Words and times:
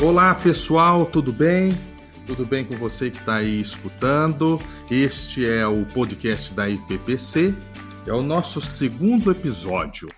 Olá 0.00 0.32
pessoal, 0.32 1.04
tudo 1.04 1.32
bem? 1.32 1.76
Tudo 2.24 2.46
bem 2.46 2.64
com 2.64 2.76
você 2.76 3.10
que 3.10 3.18
está 3.18 3.34
aí 3.34 3.60
escutando? 3.60 4.56
Este 4.88 5.44
é 5.44 5.66
o 5.66 5.84
podcast 5.86 6.54
da 6.54 6.68
IPPC, 6.68 7.52
é 8.06 8.12
o 8.12 8.22
nosso 8.22 8.60
segundo 8.60 9.28
episódio. 9.28 10.08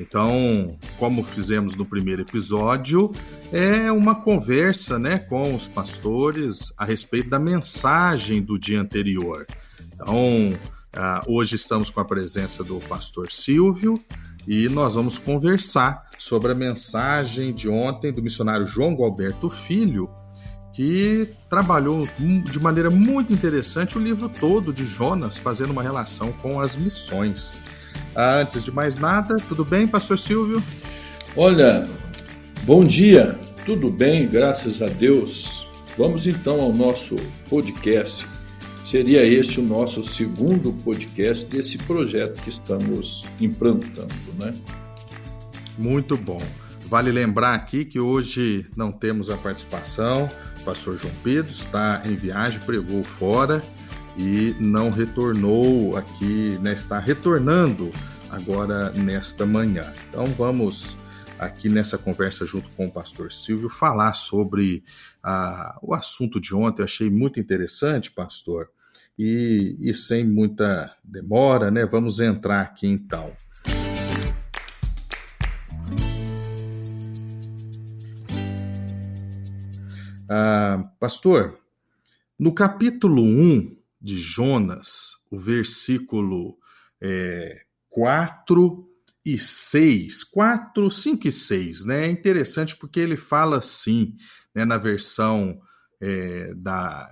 Então, 0.00 0.76
como 0.98 1.22
fizemos 1.22 1.76
no 1.76 1.86
primeiro 1.86 2.22
episódio, 2.22 3.12
é 3.52 3.92
uma 3.92 4.16
conversa 4.16 4.98
né, 4.98 5.18
com 5.18 5.54
os 5.54 5.68
pastores 5.68 6.72
a 6.76 6.84
respeito 6.84 7.30
da 7.30 7.38
mensagem 7.38 8.42
do 8.42 8.58
dia 8.58 8.80
anterior. 8.80 9.46
Então, 9.94 10.48
uh, 10.48 11.32
hoje 11.32 11.54
estamos 11.54 11.88
com 11.88 12.00
a 12.00 12.04
presença 12.04 12.64
do 12.64 12.80
pastor 12.80 13.30
Silvio 13.30 13.94
e 14.48 14.68
nós 14.68 14.94
vamos 14.94 15.18
conversar 15.18 16.09
sobre 16.20 16.52
a 16.52 16.54
mensagem 16.54 17.50
de 17.50 17.66
ontem 17.66 18.12
do 18.12 18.22
missionário 18.22 18.66
João 18.66 18.94
Galberto 18.94 19.48
Filho, 19.48 20.10
que 20.70 21.30
trabalhou 21.48 22.06
de 22.18 22.60
maneira 22.60 22.90
muito 22.90 23.32
interessante 23.32 23.96
o 23.96 24.00
livro 24.00 24.28
todo 24.28 24.70
de 24.70 24.84
Jonas, 24.84 25.38
fazendo 25.38 25.70
uma 25.70 25.82
relação 25.82 26.30
com 26.30 26.60
as 26.60 26.76
missões. 26.76 27.62
Ah, 28.14 28.36
antes 28.36 28.62
de 28.62 28.70
mais 28.70 28.98
nada, 28.98 29.36
tudo 29.48 29.64
bem, 29.64 29.86
Pastor 29.86 30.18
Silvio? 30.18 30.62
Olha, 31.34 31.88
bom 32.64 32.84
dia, 32.84 33.38
tudo 33.64 33.90
bem, 33.90 34.28
graças 34.28 34.82
a 34.82 34.86
Deus. 34.86 35.66
Vamos 35.96 36.26
então 36.26 36.60
ao 36.60 36.72
nosso 36.72 37.16
podcast. 37.48 38.26
Seria 38.84 39.24
este 39.24 39.58
o 39.58 39.62
nosso 39.62 40.04
segundo 40.04 40.72
podcast 40.84 41.46
desse 41.46 41.78
projeto 41.78 42.42
que 42.42 42.50
estamos 42.50 43.24
implantando, 43.40 44.12
né? 44.38 44.52
Muito 45.80 46.14
bom. 46.14 46.42
Vale 46.84 47.10
lembrar 47.10 47.54
aqui 47.54 47.86
que 47.86 47.98
hoje 47.98 48.66
não 48.76 48.92
temos 48.92 49.30
a 49.30 49.36
participação. 49.38 50.28
O 50.60 50.64
pastor 50.64 50.98
João 50.98 51.14
Pedro 51.24 51.50
está 51.50 52.02
em 52.04 52.14
viagem, 52.14 52.60
pregou 52.60 53.02
fora 53.02 53.62
e 54.18 54.54
não 54.60 54.90
retornou 54.90 55.96
aqui, 55.96 56.58
né, 56.60 56.74
está 56.74 56.98
retornando 56.98 57.90
agora 58.28 58.90
nesta 58.90 59.46
manhã. 59.46 59.90
Então 60.06 60.26
vamos 60.26 60.94
aqui 61.38 61.70
nessa 61.70 61.96
conversa 61.96 62.44
junto 62.44 62.68
com 62.76 62.84
o 62.84 62.92
pastor 62.92 63.32
Silvio 63.32 63.70
falar 63.70 64.12
sobre 64.12 64.84
ah, 65.22 65.78
o 65.80 65.94
assunto 65.94 66.38
de 66.38 66.54
ontem. 66.54 66.82
achei 66.82 67.08
muito 67.08 67.40
interessante, 67.40 68.10
pastor. 68.10 68.68
E, 69.18 69.76
e 69.80 69.94
sem 69.94 70.26
muita 70.26 70.94
demora, 71.02 71.70
né? 71.70 71.86
Vamos 71.86 72.20
entrar 72.20 72.60
aqui 72.60 72.86
então. 72.86 73.32
Ah, 80.32 80.88
pastor, 81.00 81.58
no 82.38 82.54
capítulo 82.54 83.20
1 83.20 83.76
de 84.00 84.16
Jonas, 84.16 85.16
o 85.28 85.36
versículo 85.36 86.56
é, 87.00 87.62
4 87.88 88.88
e 89.26 89.36
6, 89.36 90.22
4, 90.22 90.88
5 90.88 91.26
e 91.26 91.32
6, 91.32 91.84
né? 91.84 92.06
É 92.06 92.10
interessante 92.12 92.76
porque 92.76 93.00
ele 93.00 93.16
fala 93.16 93.58
assim, 93.58 94.14
né, 94.54 94.64
na 94.64 94.78
versão 94.78 95.60
é, 96.00 96.54
da 96.54 97.08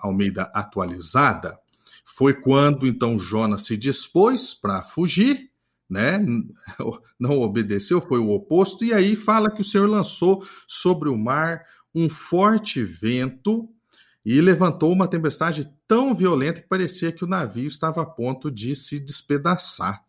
Almeida 0.00 0.50
atualizada, 0.52 1.56
foi 2.04 2.34
quando 2.34 2.88
então 2.88 3.20
Jonas 3.20 3.66
se 3.66 3.76
dispôs 3.76 4.52
para 4.52 4.82
fugir, 4.82 5.48
né? 5.88 6.18
Não 7.20 7.38
obedeceu, 7.38 8.00
foi 8.00 8.18
o 8.18 8.30
oposto, 8.30 8.84
e 8.84 8.92
aí 8.92 9.14
fala 9.14 9.48
que 9.48 9.60
o 9.60 9.64
Senhor 9.64 9.88
lançou 9.88 10.44
sobre 10.66 11.08
o 11.08 11.16
mar 11.16 11.64
um 11.94 12.08
forte 12.08 12.82
vento 12.82 13.68
e 14.24 14.40
levantou 14.40 14.92
uma 14.92 15.08
tempestade 15.08 15.70
tão 15.86 16.14
violenta 16.14 16.60
que 16.60 16.68
parecia 16.68 17.12
que 17.12 17.24
o 17.24 17.28
navio 17.28 17.66
estava 17.66 18.02
a 18.02 18.06
ponto 18.06 18.50
de 18.50 18.74
se 18.76 19.00
despedaçar. 19.00 20.04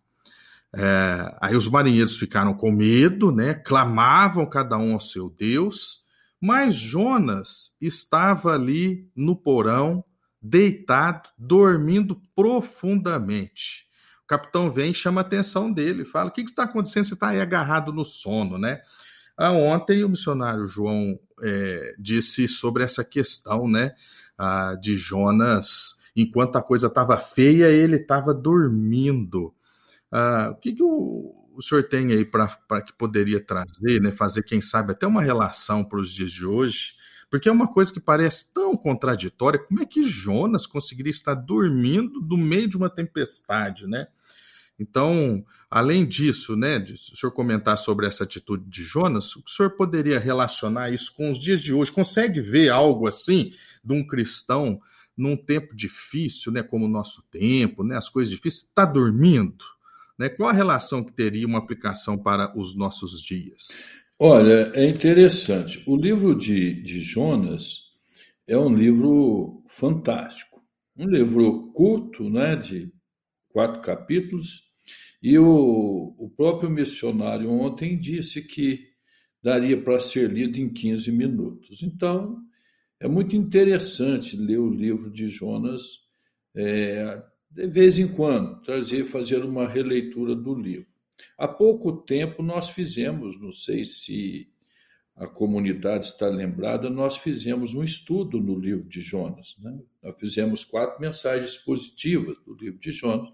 É, 0.75 1.37
aí 1.41 1.55
os 1.55 1.67
marinheiros 1.67 2.17
ficaram 2.17 2.53
com 2.53 2.71
medo, 2.71 3.31
né? 3.31 3.53
clamavam 3.53 4.45
cada 4.45 4.77
um 4.77 4.93
ao 4.93 4.99
seu 4.99 5.29
Deus, 5.29 6.03
mas 6.41 6.73
Jonas 6.75 7.75
estava 7.79 8.53
ali 8.53 9.09
no 9.15 9.35
porão, 9.35 10.03
deitado, 10.41 11.29
dormindo 11.37 12.21
profundamente. 12.35 13.85
O 14.23 14.27
capitão 14.27 14.69
vem 14.69 14.91
e 14.91 14.95
chama 14.95 15.21
a 15.21 15.23
atenção 15.23 15.71
dele, 15.71 16.03
fala: 16.03 16.29
O 16.29 16.33
que, 16.33 16.43
que 16.43 16.49
está 16.49 16.63
acontecendo? 16.63 17.05
Você 17.05 17.13
está 17.13 17.29
aí 17.29 17.39
agarrado 17.39 17.93
no 17.93 18.03
sono, 18.03 18.57
né? 18.57 18.81
Ah, 19.37 19.51
ontem 19.51 20.03
o 20.03 20.09
missionário 20.09 20.65
João 20.65 21.19
é, 21.41 21.95
disse 21.97 22.47
sobre 22.47 22.83
essa 22.83 23.03
questão, 23.03 23.67
né, 23.67 23.93
ah, 24.37 24.75
de 24.79 24.95
Jonas, 24.95 25.97
enquanto 26.15 26.55
a 26.55 26.61
coisa 26.61 26.87
estava 26.87 27.17
feia, 27.17 27.67
ele 27.69 27.97
estava 27.97 28.33
dormindo. 28.33 29.53
Ah, 30.11 30.49
o 30.51 30.55
que, 30.55 30.73
que 30.73 30.83
o, 30.83 31.35
o 31.55 31.61
senhor 31.61 31.83
tem 31.83 32.11
aí 32.11 32.23
para 32.25 32.81
que 32.85 32.93
poderia 32.93 33.39
trazer, 33.39 34.01
né, 34.01 34.11
fazer, 34.11 34.43
quem 34.43 34.61
sabe, 34.61 34.91
até 34.91 35.07
uma 35.07 35.21
relação 35.21 35.83
para 35.83 35.99
os 35.99 36.11
dias 36.11 36.31
de 36.31 36.45
hoje? 36.45 36.95
Porque 37.29 37.49
é 37.49 37.51
uma 37.51 37.67
coisa 37.67 37.91
que 37.91 37.99
parece 37.99 38.53
tão 38.53 38.77
contraditória. 38.77 39.57
Como 39.57 39.81
é 39.81 39.87
que 39.87 40.03
Jonas 40.03 40.67
conseguiria 40.67 41.09
estar 41.09 41.33
dormindo 41.33 42.21
no 42.21 42.37
meio 42.37 42.69
de 42.69 42.77
uma 42.77 42.91
tempestade, 42.91 43.87
né? 43.87 44.07
Então, 44.77 45.43
além 45.73 46.05
disso, 46.05 46.55
né, 46.55 46.77
de 46.77 46.93
o 46.93 46.97
senhor 46.97 47.31
comentar 47.31 47.75
sobre 47.79 48.05
essa 48.05 48.23
atitude 48.23 48.63
de 48.69 48.83
Jonas, 48.83 49.35
o 49.35 49.41
senhor 49.47 49.71
poderia 49.71 50.19
relacionar 50.19 50.91
isso 50.91 51.11
com 51.15 51.31
os 51.31 51.39
dias 51.39 51.59
de 51.59 51.73
hoje? 51.73 51.91
Consegue 51.91 52.39
ver 52.39 52.69
algo 52.69 53.07
assim 53.07 53.49
de 53.83 53.91
um 53.91 54.05
cristão 54.05 54.79
num 55.17 55.35
tempo 55.35 55.75
difícil, 55.75 56.51
né, 56.51 56.61
como 56.61 56.85
o 56.85 56.89
nosso 56.89 57.23
tempo, 57.31 57.83
né, 57.83 57.97
as 57.97 58.07
coisas 58.07 58.31
difíceis, 58.31 58.65
está 58.65 58.85
dormindo? 58.85 59.65
Né? 60.15 60.29
Qual 60.29 60.47
a 60.47 60.53
relação 60.53 61.03
que 61.03 61.11
teria 61.11 61.47
uma 61.47 61.57
aplicação 61.57 62.19
para 62.19 62.55
os 62.55 62.75
nossos 62.75 63.19
dias? 63.19 63.87
Olha, 64.19 64.71
é 64.75 64.87
interessante. 64.87 65.81
O 65.87 65.97
livro 65.97 66.35
de, 66.35 66.83
de 66.83 66.99
Jonas 66.99 67.79
é 68.47 68.55
um 68.55 68.75
livro 68.75 69.63
fantástico. 69.67 70.61
Um 70.95 71.07
livro 71.07 71.71
curto, 71.73 72.29
né, 72.29 72.55
de 72.55 72.93
quatro 73.49 73.81
capítulos, 73.81 74.71
e 75.23 75.39
o, 75.39 76.13
o 76.19 76.29
próprio 76.29 76.69
missionário 76.69 77.49
ontem 77.49 77.97
disse 77.97 78.41
que 78.41 78.89
daria 79.41 79.81
para 79.81 79.97
ser 79.97 80.29
lido 80.29 80.59
em 80.59 80.67
15 80.67 81.09
minutos. 81.13 81.81
Então, 81.81 82.37
é 82.99 83.07
muito 83.07 83.33
interessante 83.33 84.35
ler 84.35 84.59
o 84.59 84.69
livro 84.69 85.09
de 85.09 85.29
Jonas 85.29 85.81
é, 86.53 87.23
de 87.49 87.67
vez 87.67 87.99
em 87.99 88.07
quando, 88.07 88.61
trazer, 88.63 89.05
fazer 89.05 89.45
uma 89.45 89.65
releitura 89.65 90.35
do 90.35 90.53
livro. 90.53 90.87
Há 91.37 91.47
pouco 91.47 91.93
tempo 91.93 92.43
nós 92.43 92.69
fizemos, 92.69 93.39
não 93.39 93.51
sei 93.51 93.85
se 93.85 94.49
a 95.15 95.25
comunidade 95.25 96.05
está 96.05 96.27
lembrada, 96.27 96.89
nós 96.89 97.15
fizemos 97.15 97.73
um 97.75 97.83
estudo 97.83 98.41
no 98.41 98.59
livro 98.59 98.89
de 98.89 98.99
Jonas. 98.99 99.55
Né? 99.59 99.79
Nós 100.01 100.19
fizemos 100.19 100.65
quatro 100.65 100.99
mensagens 100.99 101.57
positivas 101.57 102.37
do 102.43 102.55
livro 102.55 102.79
de 102.79 102.91
Jonas, 102.91 103.29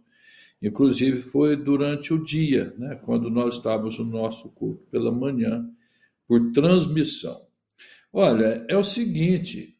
Inclusive 0.61 1.17
foi 1.17 1.55
durante 1.55 2.13
o 2.13 2.21
dia, 2.21 2.73
né, 2.77 2.95
quando 3.05 3.29
nós 3.29 3.55
estávamos 3.55 3.97
no 3.97 4.05
nosso 4.05 4.51
culto 4.51 4.85
pela 4.91 5.11
manhã, 5.11 5.69
por 6.27 6.51
transmissão. 6.51 7.47
Olha, 8.11 8.65
é 8.67 8.75
o 8.75 8.83
seguinte: 8.83 9.77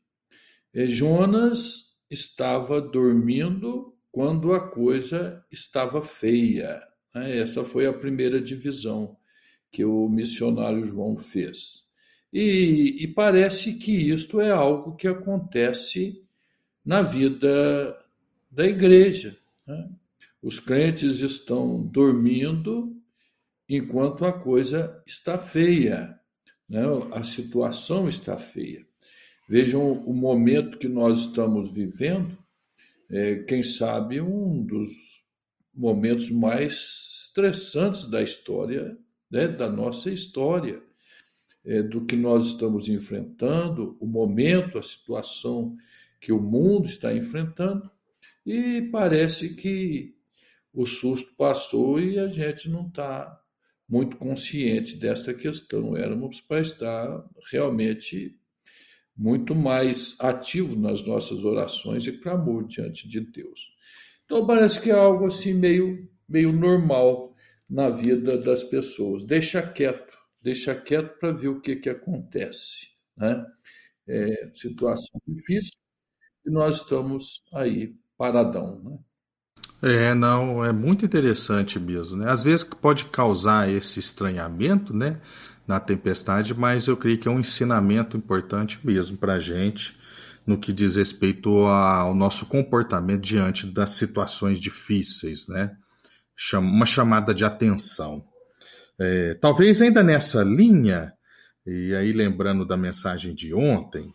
é, 0.73 0.87
Jonas 0.87 1.97
estava 2.09 2.79
dormindo 2.81 3.93
quando 4.11 4.53
a 4.53 4.69
coisa 4.69 5.43
estava 5.51 6.01
feia. 6.01 6.81
Né? 7.13 7.39
Essa 7.39 7.63
foi 7.63 7.85
a 7.85 7.93
primeira 7.93 8.41
divisão 8.41 9.17
que 9.71 9.83
o 9.85 10.07
missionário 10.07 10.83
João 10.83 11.17
fez. 11.17 11.87
E, 12.31 13.03
e 13.03 13.07
parece 13.07 13.73
que 13.73 13.91
isto 13.91 14.39
é 14.39 14.49
algo 14.49 14.95
que 14.95 15.07
acontece 15.07 16.23
na 16.85 17.01
vida 17.01 17.97
da 18.49 18.65
igreja. 18.65 19.37
Né? 19.65 19.89
Os 20.41 20.59
crentes 20.59 21.19
estão 21.19 21.81
dormindo 21.85 22.95
enquanto 23.67 24.25
a 24.25 24.31
coisa 24.31 25.01
está 25.05 25.37
feia, 25.37 26.17
né? 26.67 26.83
a 27.11 27.23
situação 27.23 28.07
está 28.07 28.37
feia. 28.37 28.87
Vejam 29.49 29.91
o 29.91 30.13
momento 30.13 30.77
que 30.77 30.87
nós 30.87 31.19
estamos 31.19 31.71
vivendo, 31.71 32.37
é, 33.09 33.37
quem 33.43 33.61
sabe 33.63 34.21
um 34.21 34.63
dos 34.63 34.89
momentos 35.73 36.29
mais 36.29 37.25
estressantes 37.27 38.05
da 38.05 38.21
história, 38.21 38.97
né? 39.29 39.47
da 39.47 39.69
nossa 39.69 40.09
história, 40.09 40.81
é, 41.65 41.83
do 41.83 42.05
que 42.05 42.15
nós 42.15 42.47
estamos 42.47 42.87
enfrentando, 42.87 43.97
o 43.99 44.05
momento, 44.05 44.77
a 44.77 44.83
situação 44.83 45.75
que 46.21 46.31
o 46.31 46.41
mundo 46.41 46.85
está 46.85 47.13
enfrentando, 47.13 47.89
e 48.45 48.81
parece 48.91 49.55
que 49.55 50.18
o 50.79 50.85
susto 50.85 51.35
passou 51.35 51.99
e 51.99 52.17
a 52.17 52.29
gente 52.29 52.69
não 52.69 52.87
está 52.87 53.37
muito 53.87 54.15
consciente 54.15 54.95
desta 54.95 55.33
questão, 55.33 55.97
éramos 55.97 56.39
para 56.39 56.61
estar 56.61 57.29
realmente 57.51 58.39
muito 59.13 59.53
mais 59.53 60.15
ativos 60.21 60.77
nas 60.77 61.05
nossas 61.05 61.43
orações 61.43 62.07
e 62.07 62.17
clamor 62.17 62.65
diante 62.65 63.09
de 63.09 63.19
Deus. 63.19 63.75
Então 64.23 64.47
parece 64.47 64.79
que 64.79 64.89
é 64.89 64.93
algo 64.93 65.25
assim 65.25 65.53
meio, 65.53 66.09
meio 66.29 66.53
normal 66.53 67.35
na 67.69 67.89
vida 67.89 68.37
das 68.37 68.63
pessoas. 68.63 69.25
Deixa 69.25 69.61
quieto, 69.61 70.17
deixa 70.41 70.73
quieto 70.73 71.19
para 71.19 71.33
ver 71.33 71.49
o 71.49 71.59
que, 71.59 71.75
que 71.75 71.89
acontece. 71.89 72.87
Né? 73.17 73.45
É, 74.07 74.49
situação 74.53 75.19
difícil 75.27 75.77
e 76.45 76.49
nós 76.49 76.77
estamos 76.77 77.43
aí 77.51 77.97
paradão. 78.15 78.81
Né? 78.81 78.97
É, 79.81 80.13
não, 80.13 80.63
é 80.63 80.73
muito 80.73 81.05
interessante 81.05 81.79
mesmo, 81.79 82.17
né? 82.17 82.29
Às 82.29 82.43
vezes 82.43 82.63
pode 82.65 83.05
causar 83.05 83.69
esse 83.69 83.99
estranhamento, 83.99 84.93
né, 84.93 85.21
na 85.65 85.79
tempestade, 85.79 86.53
mas 86.53 86.87
eu 86.87 86.97
creio 86.97 87.17
que 87.17 87.27
é 87.27 87.31
um 87.31 87.39
ensinamento 87.39 88.17
importante 88.17 88.79
mesmo 88.83 89.17
para 89.17 89.35
a 89.35 89.39
gente 89.39 89.97
no 90.45 90.57
que 90.57 90.73
diz 90.73 90.95
respeito 90.95 91.49
ao 91.65 92.15
nosso 92.15 92.47
comportamento 92.47 93.21
diante 93.21 93.67
das 93.67 93.91
situações 93.91 94.59
difíceis, 94.59 95.47
né? 95.47 95.71
Uma 96.55 96.85
chamada 96.85 97.33
de 97.33 97.45
atenção. 97.45 98.25
É, 98.99 99.35
talvez 99.35 99.81
ainda 99.81 100.01
nessa 100.01 100.43
linha, 100.43 101.13
e 101.65 101.93
aí 101.93 102.11
lembrando 102.11 102.65
da 102.65 102.75
mensagem 102.75 103.35
de 103.35 103.53
ontem, 103.53 104.11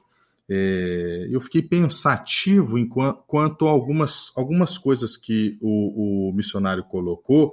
é, 0.49 1.27
eu 1.31 1.41
fiquei 1.41 1.63
pensativo 1.63 2.79
em 2.79 2.87
quanto 2.87 3.67
a 3.67 3.71
algumas, 3.71 4.31
algumas 4.37 4.77
coisas 4.77 5.17
que 5.17 5.59
o, 5.61 6.29
o, 6.29 6.33
missionário 6.33 6.85
colocou, 6.85 7.53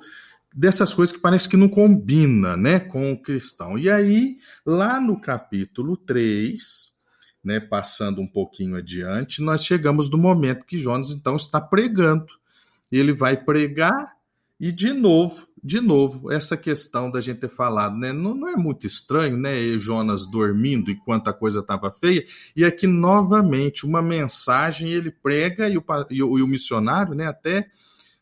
dessas 0.54 0.94
coisas 0.94 1.16
que 1.16 1.22
parece 1.22 1.48
que 1.48 1.56
não 1.56 1.70
combina 1.70 2.58
né, 2.58 2.80
com 2.80 3.14
o 3.14 3.22
cristão. 3.22 3.78
E 3.78 3.90
aí, 3.90 4.38
lá 4.66 5.00
no 5.00 5.20
capítulo 5.20 5.96
3, 5.96 6.92
né, 7.44 7.60
passando 7.60 8.22
um 8.22 8.28
pouquinho 8.28 8.76
adiante, 8.76 9.42
nós 9.42 9.64
chegamos 9.64 10.10
no 10.10 10.18
momento 10.18 10.66
que 10.66 10.78
Jonas 10.78 11.12
então 11.12 11.38
está 11.38 11.62
pregando. 11.62 12.28
Ele 12.92 13.14
vai 13.14 13.38
pregar 13.38 14.18
e 14.60 14.72
de 14.72 14.94
novo, 14.94 15.48
de 15.64 15.80
novo, 15.80 16.32
essa 16.32 16.58
questão 16.58 17.12
da 17.12 17.22
gente 17.22 17.40
ter 17.40 17.50
falado, 17.50 17.96
né? 17.96 18.12
Não, 18.12 18.34
não 18.34 18.50
é 18.50 18.56
muito 18.56 18.88
estranho, 18.88 19.38
né? 19.38 19.56
Jonas 19.78 20.26
dormindo 20.26 20.90
enquanto 20.90 21.28
a 21.28 21.34
coisa 21.34 21.60
estava 21.60 21.92
feia. 21.92 22.24
E 22.56 22.66
aqui, 22.66 22.88
novamente, 22.88 23.86
uma 23.86 24.02
mensagem, 24.02 24.92
ele 24.92 25.12
prega 25.12 25.70
e 25.70 25.78
o, 25.78 25.84
e 26.10 26.24
o, 26.24 26.40
e 26.40 26.42
o 26.42 26.48
missionário, 26.48 27.14
né? 27.14 27.28
Até 27.28 27.70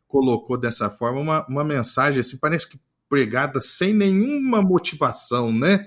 colocou 0.08 0.58
dessa 0.58 0.90
forma 0.90 1.22
uma, 1.22 1.48
uma 1.48 1.64
mensagem, 1.64 2.20
assim, 2.20 2.36
parece 2.36 2.70
que 2.70 2.80
pregada 3.08 3.62
sem 3.62 3.94
nenhuma 3.94 4.62
motivação, 4.62 5.52
né? 5.52 5.86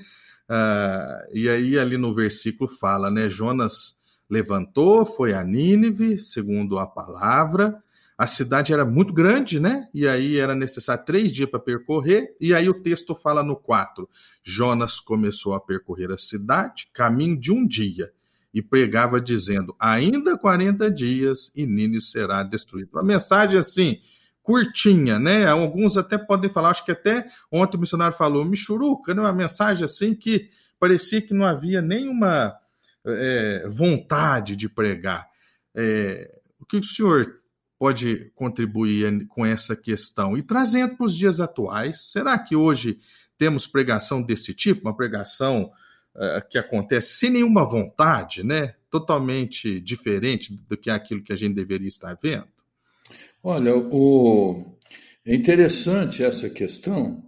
Ah, 0.49 1.27
e 1.33 1.49
aí, 1.49 1.79
ali 1.79 1.97
no 1.97 2.15
versículo 2.15 2.69
fala, 2.69 3.11
né? 3.11 3.29
Jonas 3.29 3.97
levantou, 4.29 5.05
foi 5.05 5.35
a 5.35 5.45
Nínive, 5.45 6.19
segundo 6.19 6.79
a 6.79 6.87
palavra, 6.87 7.83
a 8.23 8.27
cidade 8.29 8.73
era 8.73 8.85
muito 8.85 9.13
grande, 9.13 9.59
né? 9.59 9.89
E 9.93 10.07
aí 10.07 10.39
era 10.39 10.55
necessário 10.55 11.05
três 11.05 11.33
dias 11.33 11.51
para 11.51 11.59
percorrer. 11.59 12.37
E 12.41 12.55
aí 12.55 12.69
o 12.69 12.81
texto 12.81 13.17
fala 13.17 13.43
no 13.43 13.57
4: 13.57 14.09
Jonas 14.45 15.01
começou 15.01 15.55
a 15.55 15.61
percorrer 15.61 16.09
a 16.13 16.17
cidade, 16.17 16.89
caminho 16.95 17.37
de 17.37 17.51
um 17.51 17.67
dia, 17.67 18.13
e 18.55 18.63
pregava 18.63 19.21
dizendo: 19.21 19.75
Ainda 19.77 20.39
40 20.39 20.89
dias 20.89 21.51
e 21.53 21.67
Nínive 21.67 22.01
será 22.01 22.45
destruído. 22.45 22.91
Uma 22.93 23.03
mensagem 23.03 23.59
assim, 23.59 23.99
curtinha, 24.41 25.19
né? 25.19 25.49
Alguns 25.49 25.97
até 25.97 26.17
podem 26.17 26.49
falar, 26.49 26.71
acho 26.71 26.85
que 26.85 26.93
até 26.93 27.27
ontem 27.51 27.77
o 27.77 27.81
missionário 27.81 28.17
falou, 28.17 28.45
Michuruca, 28.45 29.13
né? 29.13 29.21
Uma 29.21 29.33
mensagem 29.33 29.85
assim 29.85 30.15
que 30.15 30.49
parecia 30.79 31.21
que 31.21 31.35
não 31.35 31.45
havia 31.45 31.83
nenhuma 31.83 32.55
é, 33.05 33.67
vontade 33.69 34.55
de 34.55 34.69
pregar. 34.69 35.27
É, 35.75 36.39
o 36.61 36.65
que 36.65 36.77
o 36.77 36.85
senhor 36.85 37.42
pode 37.83 38.31
contribuir 38.37 39.27
com 39.27 39.45
essa 39.45 39.75
questão? 39.75 40.39
E 40.39 40.43
trazendo 40.45 40.97
para 40.97 41.05
os 41.05 41.19
dias 41.19 41.41
atuais, 41.41 42.13
será 42.13 42.39
que 42.39 42.55
hoje 42.55 43.01
temos 43.37 43.67
pregação 43.67 44.23
desse 44.23 44.55
tipo, 44.55 44.83
uma 44.83 44.95
pregação 44.95 45.73
uh, 46.15 46.49
que 46.49 46.59
acontece 46.59 47.17
sem 47.17 47.31
nenhuma 47.31 47.65
vontade, 47.65 48.47
né? 48.47 48.77
Totalmente 48.89 49.81
diferente 49.81 50.55
do 50.55 50.77
que 50.77 50.91
aquilo 50.91 51.25
que 51.25 51.33
a 51.33 51.37
gente 51.37 51.57
deveria 51.57 51.89
estar 51.89 52.17
vendo? 52.23 52.47
Olha, 53.43 53.77
o... 53.77 54.79
é 55.27 55.35
interessante 55.35 56.23
essa 56.23 56.49
questão. 56.49 57.21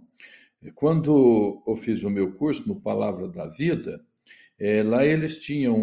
Quando 0.73 1.61
eu 1.67 1.75
fiz 1.75 2.01
o 2.03 2.09
meu 2.09 2.31
curso 2.31 2.65
no 2.65 2.79
Palavra 2.79 3.27
da 3.27 3.45
Vida, 3.45 3.99
é, 4.57 4.81
lá 4.83 5.05
eles 5.05 5.35
tinham 5.35 5.75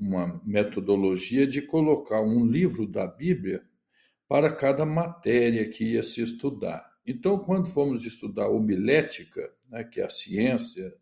uma 0.00 0.40
metodologia 0.46 1.48
de 1.48 1.60
colocar 1.60 2.20
um 2.20 2.46
livro 2.46 2.86
da 2.86 3.08
Bíblia 3.08 3.60
para 4.28 4.52
cada 4.52 4.84
matéria 4.86 5.68
que 5.68 5.92
ia 5.92 6.02
se 6.02 6.22
estudar. 6.22 6.94
Então, 7.06 7.38
quando 7.38 7.68
fomos 7.68 8.04
estudar 8.04 8.48
homilética, 8.48 9.52
né, 9.68 9.84
que 9.84 10.00
é 10.00 10.06
a 10.06 10.10
ciência 10.10 10.94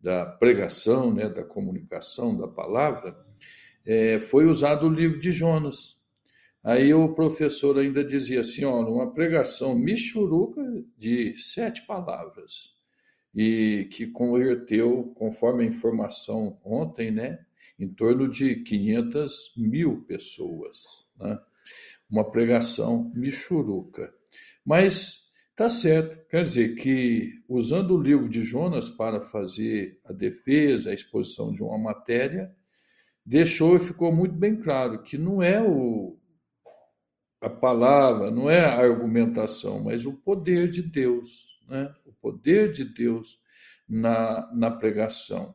da 0.00 0.26
pregação, 0.26 1.12
né, 1.12 1.28
da 1.28 1.44
comunicação 1.44 2.36
da 2.36 2.46
palavra, 2.46 3.16
é, 3.84 4.18
foi 4.18 4.46
usado 4.46 4.86
o 4.86 4.92
livro 4.92 5.18
de 5.18 5.32
Jonas. 5.32 6.00
Aí 6.62 6.94
o 6.94 7.12
professor 7.12 7.76
ainda 7.76 8.04
dizia 8.04 8.40
assim, 8.40 8.64
ó, 8.64 8.80
uma 8.88 9.12
pregação 9.12 9.74
michuruca 9.74 10.62
de 10.96 11.36
sete 11.36 11.84
palavras 11.86 12.72
e 13.34 13.88
que 13.90 14.06
converteu, 14.06 15.12
conforme 15.16 15.64
a 15.64 15.66
informação 15.66 16.60
ontem, 16.64 17.10
né, 17.10 17.44
em 17.78 17.88
torno 17.88 18.28
de 18.28 18.56
500 18.62 19.54
mil 19.56 20.02
pessoas, 20.02 21.04
né? 21.18 21.40
Uma 22.12 22.30
pregação 22.30 23.10
michuruca. 23.14 24.12
Mas 24.62 25.30
tá 25.56 25.66
certo, 25.66 26.28
quer 26.28 26.42
dizer 26.42 26.74
que 26.74 27.30
usando 27.48 27.96
o 27.96 28.00
livro 28.00 28.28
de 28.28 28.42
Jonas 28.42 28.90
para 28.90 29.22
fazer 29.22 29.98
a 30.04 30.12
defesa, 30.12 30.90
a 30.90 30.94
exposição 30.94 31.50
de 31.50 31.62
uma 31.62 31.78
matéria, 31.78 32.54
deixou 33.24 33.76
e 33.76 33.80
ficou 33.80 34.12
muito 34.12 34.34
bem 34.34 34.56
claro 34.60 35.02
que 35.02 35.16
não 35.16 35.42
é 35.42 35.62
o, 35.62 36.18
a 37.40 37.48
palavra, 37.48 38.30
não 38.30 38.50
é 38.50 38.60
a 38.60 38.78
argumentação, 38.78 39.82
mas 39.82 40.04
o 40.04 40.12
poder 40.12 40.68
de 40.68 40.82
Deus, 40.82 41.58
né? 41.66 41.94
o 42.04 42.12
poder 42.12 42.70
de 42.70 42.84
Deus 42.84 43.40
na, 43.88 44.50
na 44.54 44.70
pregação. 44.70 45.54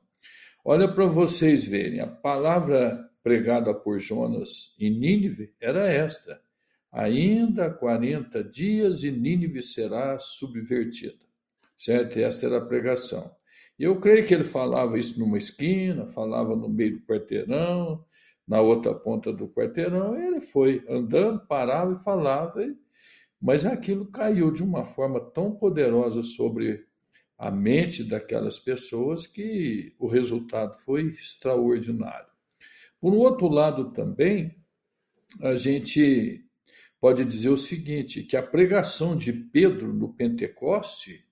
Olha 0.66 0.92
para 0.92 1.06
vocês 1.06 1.64
verem, 1.66 2.00
a 2.00 2.08
palavra 2.08 3.08
pregada 3.22 3.74
por 3.74 4.00
Jonas 4.00 4.74
em 4.80 4.90
Nínive 4.90 5.54
era 5.60 5.92
esta: 5.92 6.42
Ainda 6.92 7.70
40 7.70 8.44
dias 8.44 9.04
e 9.04 9.12
Nínive 9.12 9.62
será 9.62 10.18
subvertida. 10.18 11.26
Certo? 11.78 12.18
Essa 12.18 12.48
era 12.48 12.58
a 12.58 12.66
pregação. 12.66 13.32
E 13.78 13.84
eu 13.84 14.00
creio 14.00 14.26
que 14.26 14.34
ele 14.34 14.44
falava 14.44 14.98
isso 14.98 15.20
numa 15.20 15.38
esquina, 15.38 16.08
falava 16.08 16.56
no 16.56 16.68
meio 16.68 16.98
do 16.98 17.06
quarteirão, 17.06 18.04
na 18.48 18.62
outra 18.62 18.96
ponta 18.96 19.32
do 19.32 19.50
quarteirão, 19.50 20.18
ele 20.18 20.40
foi 20.40 20.84
andando, 20.90 21.46
parava 21.46 21.92
e 21.92 22.04
falava, 22.04 22.66
mas 23.40 23.66
aquilo 23.66 24.10
caiu 24.10 24.52
de 24.52 24.64
uma 24.64 24.84
forma 24.86 25.20
tão 25.20 25.52
poderosa 25.52 26.24
sobre 26.24 26.86
a 27.38 27.52
mente 27.52 28.04
daquelas 28.04 28.58
pessoas 28.58 29.28
que 29.28 29.94
o 30.00 30.08
resultado 30.08 30.74
foi 30.74 31.10
extraordinário. 31.10 32.30
Por 33.00 33.14
outro 33.14 33.48
lado, 33.48 33.92
também, 33.92 34.56
a 35.42 35.56
gente 35.56 36.47
pode 37.08 37.24
dizer 37.24 37.48
o 37.48 37.58
seguinte: 37.58 38.22
que 38.22 38.36
a 38.36 38.44
pregação 38.44 39.16
de 39.16 39.32
Pedro 39.32 39.94
no 39.94 40.10
Pentecoste, 40.14 41.26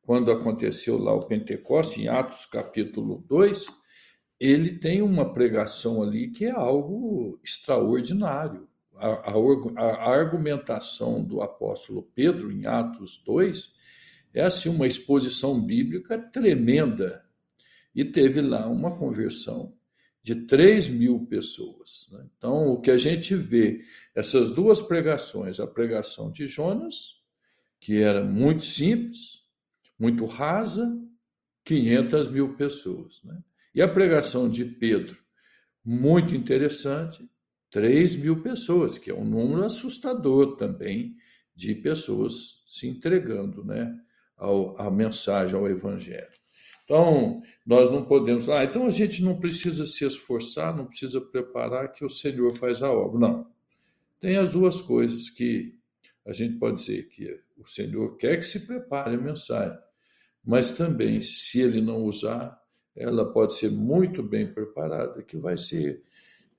quando 0.00 0.30
aconteceu 0.30 0.96
lá 0.96 1.12
o 1.12 1.26
Pentecoste, 1.26 2.02
em 2.02 2.08
Atos 2.08 2.46
capítulo 2.46 3.24
2, 3.28 3.66
ele 4.38 4.78
tem 4.78 5.02
uma 5.02 5.34
pregação 5.34 6.00
ali 6.00 6.30
que 6.30 6.44
é 6.44 6.52
algo 6.52 7.36
extraordinário. 7.42 8.68
A, 8.94 9.32
a, 9.32 9.82
a 9.82 10.10
argumentação 10.14 11.20
do 11.20 11.42
apóstolo 11.42 12.08
Pedro 12.14 12.52
em 12.52 12.64
Atos 12.66 13.20
2 13.26 13.74
é 14.32 14.42
assim 14.42 14.68
uma 14.68 14.86
exposição 14.86 15.60
bíblica 15.60 16.16
tremenda. 16.16 17.24
E 17.92 18.04
teve 18.04 18.40
lá 18.40 18.68
uma 18.68 18.96
conversão 18.96 19.72
de 20.22 20.34
3 20.46 20.88
mil 20.88 21.26
pessoas. 21.26 22.08
Né? 22.12 22.26
Então, 22.36 22.68
o 22.68 22.80
que 22.80 22.90
a 22.90 22.98
gente 22.98 23.34
vê, 23.34 23.82
essas 24.14 24.50
duas 24.50 24.80
pregações, 24.80 25.60
a 25.60 25.66
pregação 25.66 26.30
de 26.30 26.46
Jonas, 26.46 27.22
que 27.80 28.00
era 28.02 28.24
muito 28.24 28.64
simples, 28.64 29.42
muito 29.98 30.24
rasa, 30.24 30.96
500 31.64 32.28
mil 32.28 32.54
pessoas. 32.56 33.22
Né? 33.24 33.38
E 33.74 33.82
a 33.82 33.88
pregação 33.88 34.48
de 34.48 34.64
Pedro, 34.64 35.16
muito 35.84 36.34
interessante, 36.34 37.28
3 37.70 38.16
mil 38.16 38.42
pessoas, 38.42 38.98
que 38.98 39.10
é 39.10 39.14
um 39.14 39.24
número 39.24 39.64
assustador 39.64 40.56
também 40.56 41.16
de 41.54 41.74
pessoas 41.74 42.62
se 42.68 42.88
entregando 42.88 43.64
né, 43.64 43.94
ao, 44.36 44.80
à 44.80 44.90
mensagem, 44.90 45.58
ao 45.58 45.68
evangelho. 45.68 46.37
Então, 46.88 47.42
nós 47.66 47.92
não 47.92 48.02
podemos, 48.02 48.48
ah, 48.48 48.64
então 48.64 48.86
a 48.86 48.90
gente 48.90 49.22
não 49.22 49.38
precisa 49.38 49.84
se 49.84 50.06
esforçar, 50.06 50.74
não 50.74 50.86
precisa 50.86 51.20
preparar, 51.20 51.92
que 51.92 52.02
o 52.02 52.08
Senhor 52.08 52.54
faz 52.54 52.82
a 52.82 52.90
obra. 52.90 53.28
Não. 53.28 53.46
Tem 54.18 54.38
as 54.38 54.52
duas 54.52 54.80
coisas 54.80 55.28
que 55.28 55.76
a 56.24 56.32
gente 56.32 56.56
pode 56.56 56.78
dizer 56.78 57.06
que 57.08 57.38
o 57.58 57.66
Senhor 57.66 58.16
quer 58.16 58.38
que 58.38 58.46
se 58.46 58.66
prepare 58.66 59.16
a 59.16 59.20
mensagem, 59.20 59.78
mas 60.42 60.70
também, 60.70 61.20
se 61.20 61.60
ele 61.60 61.82
não 61.82 62.04
usar, 62.04 62.58
ela 62.96 63.30
pode 63.34 63.52
ser 63.52 63.70
muito 63.70 64.22
bem 64.22 64.50
preparada, 64.50 65.22
que 65.22 65.36
vai 65.36 65.58
ser 65.58 66.02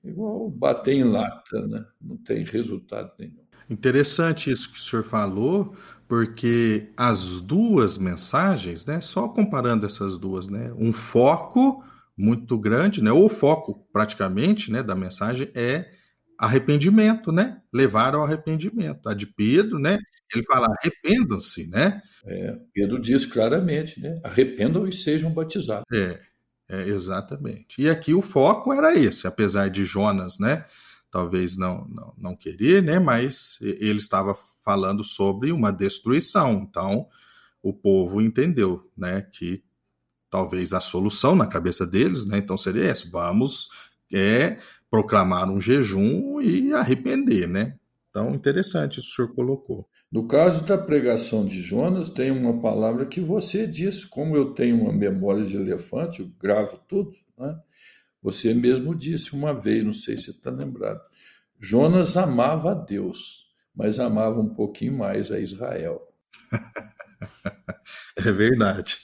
igual 0.04 0.48
bater 0.48 0.94
em 0.94 1.02
lata, 1.02 1.66
né? 1.66 1.84
não 2.00 2.16
tem 2.16 2.44
resultado 2.44 3.12
nenhum. 3.18 3.49
Interessante 3.70 4.50
isso 4.50 4.72
que 4.72 4.78
o 4.78 4.82
senhor 4.82 5.04
falou, 5.04 5.76
porque 6.08 6.88
as 6.96 7.40
duas 7.40 7.96
mensagens, 7.96 8.84
né, 8.84 9.00
só 9.00 9.28
comparando 9.28 9.86
essas 9.86 10.18
duas, 10.18 10.48
né, 10.48 10.72
um 10.76 10.92
foco 10.92 11.84
muito 12.18 12.58
grande, 12.58 13.00
né, 13.00 13.12
ou 13.12 13.26
o 13.26 13.28
foco 13.28 13.86
praticamente, 13.92 14.72
né, 14.72 14.82
da 14.82 14.96
mensagem 14.96 15.48
é 15.54 15.88
arrependimento, 16.36 17.30
né, 17.30 17.60
levar 17.72 18.16
ao 18.16 18.24
arrependimento. 18.24 19.08
A 19.08 19.14
de 19.14 19.26
Pedro, 19.26 19.78
né, 19.78 19.98
ele 20.34 20.42
fala 20.44 20.68
arrependam-se, 20.80 21.68
né? 21.68 22.00
É, 22.24 22.56
Pedro 22.72 23.00
diz 23.00 23.24
claramente, 23.24 24.00
né, 24.00 24.16
arrependam 24.24 24.88
e 24.88 24.92
sejam 24.92 25.32
batizados. 25.32 25.84
É, 25.92 26.18
é, 26.68 26.88
exatamente. 26.88 27.80
E 27.80 27.88
aqui 27.88 28.14
o 28.14 28.22
foco 28.22 28.72
era 28.72 28.98
esse, 28.98 29.28
apesar 29.28 29.70
de 29.70 29.84
Jonas, 29.84 30.40
né, 30.40 30.64
talvez 31.10 31.56
não, 31.56 31.86
não, 31.88 32.14
não 32.16 32.36
querer, 32.36 32.82
né? 32.82 32.98
Mas 32.98 33.58
ele 33.60 33.98
estava 33.98 34.34
falando 34.64 35.02
sobre 35.02 35.52
uma 35.52 35.72
destruição. 35.72 36.66
Então, 36.68 37.06
o 37.62 37.72
povo 37.72 38.20
entendeu, 38.20 38.88
né? 38.96 39.22
Que 39.22 39.62
talvez 40.30 40.72
a 40.72 40.80
solução 40.80 41.34
na 41.34 41.46
cabeça 41.46 41.86
deles, 41.86 42.24
né? 42.24 42.38
Então 42.38 42.56
seria 42.56 42.84
essa: 42.84 43.08
vamos 43.10 43.68
é, 44.12 44.58
proclamar 44.90 45.50
um 45.50 45.60
jejum 45.60 46.40
e 46.40 46.72
arrepender, 46.72 47.46
né? 47.48 47.76
Então, 48.10 48.34
interessante 48.34 48.98
isso 48.98 49.08
que 49.08 49.22
o 49.22 49.26
senhor 49.26 49.34
colocou. 49.34 49.88
No 50.10 50.26
caso 50.26 50.64
da 50.64 50.76
pregação 50.76 51.46
de 51.46 51.62
Jonas, 51.62 52.10
tem 52.10 52.32
uma 52.32 52.60
palavra 52.60 53.06
que 53.06 53.20
você 53.20 53.64
disse, 53.64 54.08
como 54.08 54.36
eu 54.36 54.46
tenho 54.52 54.80
uma 54.80 54.92
memória 54.92 55.44
de 55.44 55.56
elefante, 55.56 56.20
eu 56.20 56.28
gravo 56.40 56.80
tudo, 56.88 57.12
né? 57.38 57.56
Você 58.22 58.52
mesmo 58.52 58.94
disse 58.94 59.32
uma 59.32 59.52
vez, 59.52 59.84
não 59.84 59.92
sei 59.92 60.16
se 60.16 60.30
está 60.30 60.50
lembrado. 60.50 61.00
Jonas 61.58 62.16
amava 62.16 62.72
a 62.72 62.74
Deus, 62.74 63.46
mas 63.74 63.98
amava 63.98 64.40
um 64.40 64.54
pouquinho 64.54 64.96
mais 64.96 65.30
a 65.30 65.38
Israel. 65.38 66.00
é 68.16 68.32
verdade. 68.32 68.98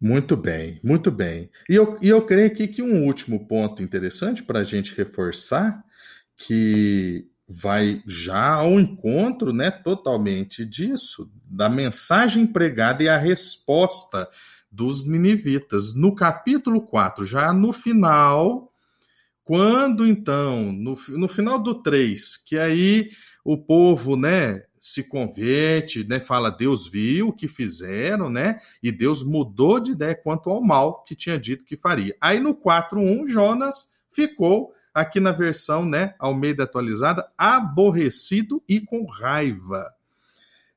Muito 0.00 0.36
bem, 0.36 0.80
muito 0.82 1.12
bem. 1.12 1.48
E 1.68 1.76
eu, 1.76 1.96
e 2.02 2.08
eu 2.08 2.26
creio 2.26 2.48
aqui 2.48 2.66
que 2.66 2.82
um 2.82 3.04
último 3.06 3.46
ponto 3.46 3.84
interessante 3.84 4.42
para 4.42 4.58
a 4.58 4.64
gente 4.64 4.96
reforçar, 4.96 5.80
que 6.36 7.30
vai 7.46 8.02
já 8.04 8.54
ao 8.54 8.80
encontro 8.80 9.52
né, 9.52 9.70
totalmente 9.70 10.64
disso, 10.64 11.30
da 11.44 11.68
mensagem 11.68 12.46
pregada 12.46 13.04
e 13.04 13.08
a 13.08 13.16
resposta 13.16 14.28
dos 14.72 15.06
ninivitas. 15.06 15.94
No 15.94 16.14
capítulo 16.14 16.80
4, 16.80 17.26
já 17.26 17.52
no 17.52 17.72
final, 17.72 18.72
quando 19.44 20.06
então, 20.06 20.72
no, 20.72 20.96
no 21.10 21.28
final 21.28 21.58
do 21.58 21.82
3, 21.82 22.38
que 22.38 22.58
aí 22.58 23.10
o 23.44 23.58
povo, 23.58 24.16
né, 24.16 24.62
se 24.78 25.04
converte, 25.04 26.04
né, 26.08 26.18
fala 26.18 26.50
Deus 26.50 26.88
viu 26.88 27.28
o 27.28 27.32
que 27.32 27.46
fizeram, 27.46 28.30
né, 28.30 28.58
e 28.82 28.90
Deus 28.90 29.22
mudou 29.22 29.78
de 29.78 29.92
ideia 29.92 30.14
quanto 30.14 30.48
ao 30.48 30.62
mal 30.62 31.04
que 31.04 31.14
tinha 31.14 31.38
dito 31.38 31.64
que 31.64 31.76
faria. 31.76 32.16
Aí 32.20 32.40
no 32.40 32.54
4:1 32.54 33.28
Jonas 33.28 33.92
ficou 34.08 34.72
aqui 34.94 35.20
na 35.20 35.32
versão, 35.32 35.84
né, 35.84 36.14
Almeida 36.18 36.64
atualizada, 36.64 37.28
aborrecido 37.36 38.62
e 38.68 38.80
com 38.80 39.04
raiva. 39.04 39.92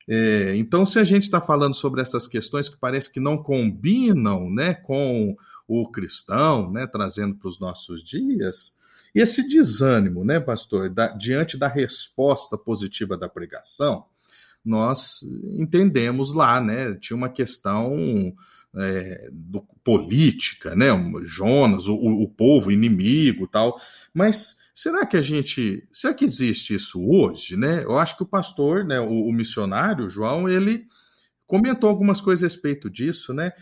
É, 0.08 0.56
então, 0.56 0.86
se 0.86 1.00
a 1.00 1.04
gente 1.04 1.24
está 1.24 1.42
falando 1.42 1.74
sobre 1.74 2.02
essas 2.02 2.28
questões 2.28 2.70
que 2.70 2.78
parece 2.78 3.12
que 3.12 3.20
não 3.20 3.38
combinam 3.38 4.50
né, 4.50 4.74
com 4.74 5.36
o 5.68 5.90
cristão, 5.90 6.72
né, 6.72 6.86
trazendo 6.86 7.36
para 7.36 7.48
os 7.48 7.60
nossos 7.60 8.04
dias, 8.04 8.78
esse 9.14 9.48
desânimo, 9.48 10.24
né, 10.24 10.40
pastor, 10.40 10.90
da, 10.90 11.08
diante 11.08 11.58
da 11.58 11.68
resposta 11.68 12.58
positiva 12.58 13.18
da 13.18 13.28
pregação, 13.28 14.06
nós 14.64 15.24
entendemos 15.58 16.34
lá, 16.34 16.62
né, 16.62 16.94
tinha 16.96 17.18
uma 17.18 17.30
questão 17.30 18.34
é, 18.76 19.30
do, 19.32 19.62
política, 19.84 20.76
né, 20.76 20.88
Jonas, 21.24 21.88
o, 21.88 21.96
o 21.96 22.28
povo 22.28 22.72
inimigo 22.72 23.48
tal, 23.48 23.80
mas 24.14 24.58
Será 24.76 25.06
que 25.06 25.16
a 25.16 25.22
gente. 25.22 25.88
Será 25.94 26.14
que 26.14 26.26
existe 26.26 26.76
isso 26.76 27.02
hoje? 27.10 27.56
Né? 27.56 27.86
Eu 27.86 27.98
acho 27.98 28.18
que 28.18 28.24
o 28.24 28.28
pastor, 28.28 28.84
né, 28.84 29.00
o, 29.00 29.28
o 29.28 29.32
missionário, 29.32 30.10
João, 30.10 30.50
ele 30.50 30.86
comentou 31.48 31.90
algumas 31.90 32.20
coisas 32.20 32.44
a 32.44 32.48
respeito 32.48 32.90
disso, 32.90 33.34
né? 33.34 33.54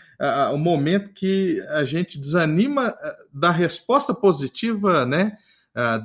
O 0.54 0.58
momento 0.58 1.12
que 1.14 1.60
a 1.72 1.84
gente 1.84 2.18
desanima 2.18 2.96
da 3.32 3.52
resposta 3.52 4.14
positiva, 4.14 5.06
né? 5.06 5.38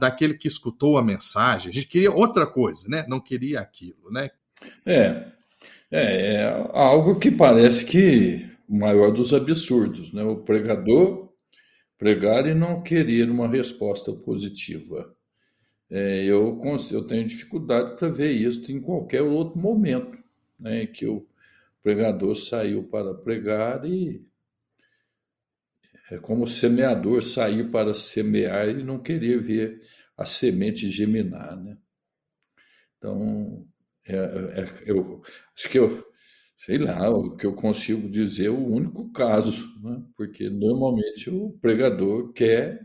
Daquele 0.00 0.34
que 0.34 0.48
escutou 0.48 0.98
a 0.98 1.04
mensagem. 1.04 1.70
A 1.70 1.72
gente 1.72 1.86
queria 1.86 2.10
outra 2.10 2.46
coisa, 2.46 2.88
né? 2.88 3.06
Não 3.08 3.20
queria 3.20 3.60
aquilo, 3.60 4.10
né? 4.10 4.28
É, 4.84 5.24
é, 5.90 6.34
é 6.34 6.70
algo 6.74 7.18
que 7.18 7.30
parece 7.30 7.84
que 7.84 8.44
o 8.68 8.76
maior 8.76 9.12
dos 9.12 9.32
absurdos, 9.32 10.12
né? 10.12 10.24
O 10.24 10.36
pregador 10.36 11.27
pregar 11.98 12.46
e 12.46 12.54
não 12.54 12.82
querer 12.82 13.28
uma 13.28 13.48
resposta 13.48 14.12
positiva. 14.12 15.14
É, 15.90 16.24
eu, 16.24 16.60
eu 16.92 17.06
tenho 17.06 17.26
dificuldade 17.26 17.96
para 17.96 18.08
ver 18.08 18.30
isso 18.32 18.70
em 18.70 18.80
qualquer 18.80 19.22
outro 19.22 19.58
momento, 19.58 20.16
né, 20.58 20.86
que 20.86 21.06
o 21.06 21.26
pregador 21.82 22.36
saiu 22.36 22.84
para 22.84 23.14
pregar 23.14 23.84
e 23.84 24.22
é 26.10 26.18
como 26.18 26.44
o 26.44 26.48
semeador 26.48 27.22
sair 27.22 27.70
para 27.70 27.92
semear 27.92 28.68
e 28.68 28.82
não 28.82 28.98
querer 28.98 29.40
ver 29.40 29.82
a 30.16 30.24
semente 30.24 30.90
geminar, 30.90 31.56
né? 31.56 31.76
Então, 32.96 33.66
é, 34.06 34.16
é, 34.16 34.66
eu 34.86 35.22
acho 35.54 35.68
que 35.68 35.78
eu, 35.78 36.07
sei 36.58 36.76
lá, 36.76 37.08
o 37.08 37.36
que 37.36 37.46
eu 37.46 37.54
consigo 37.54 38.10
dizer 38.10 38.48
o 38.48 38.66
único 38.66 39.08
caso, 39.12 39.52
né? 39.80 40.02
porque 40.16 40.50
normalmente 40.50 41.30
o 41.30 41.56
pregador 41.60 42.32
quer 42.32 42.84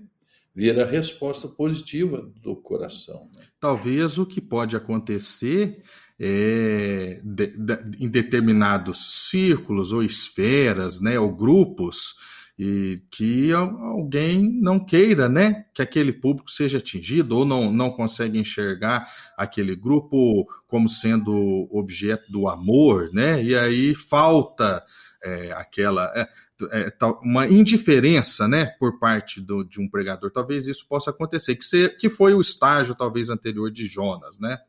ver 0.55 0.79
a 0.79 0.85
resposta 0.85 1.47
positiva 1.47 2.31
do 2.39 2.55
coração. 2.55 3.31
Né? 3.33 3.41
Talvez 3.59 4.19
o 4.19 4.27
que 4.27 4.39
pode 4.39 4.75
acontecer 4.75 5.81
é, 6.19 7.19
de, 7.23 7.47
de, 7.47 8.05
em 8.05 8.07
determinados 8.07 9.27
círculos 9.31 9.91
ou 9.91 10.03
esferas, 10.03 11.01
né, 11.01 11.19
ou 11.19 11.35
grupos, 11.35 12.13
e 12.57 13.01
que 13.09 13.51
alguém 13.51 14.59
não 14.61 14.79
queira, 14.79 15.27
né, 15.27 15.65
que 15.73 15.81
aquele 15.81 16.13
público 16.13 16.51
seja 16.51 16.77
atingido 16.77 17.37
ou 17.37 17.45
não, 17.45 17.71
não 17.71 17.89
consegue 17.89 18.39
enxergar 18.39 19.07
aquele 19.35 19.75
grupo 19.75 20.47
como 20.67 20.87
sendo 20.87 21.67
objeto 21.71 22.31
do 22.31 22.47
amor, 22.47 23.11
né, 23.11 23.43
e 23.43 23.55
aí 23.55 23.95
falta 23.95 24.83
é, 25.23 25.51
aquela 25.53 26.11
é, 26.15 26.27
é, 26.71 26.93
uma 27.23 27.47
indiferença, 27.47 28.47
né, 28.47 28.67
por 28.79 28.99
parte 28.99 29.41
do, 29.41 29.63
de 29.63 29.81
um 29.81 29.89
pregador. 29.89 30.29
Talvez 30.31 30.67
isso 30.67 30.85
possa 30.87 31.09
acontecer, 31.09 31.55
que, 31.55 31.65
ser, 31.65 31.97
que 31.97 32.09
foi 32.09 32.33
o 32.33 32.41
estágio 32.41 32.93
talvez 32.93 33.29
anterior 33.29 33.71
de 33.71 33.85
Jonas, 33.85 34.39
né? 34.39 34.59